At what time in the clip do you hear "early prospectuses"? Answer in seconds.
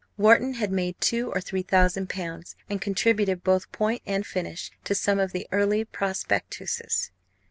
5.51-7.11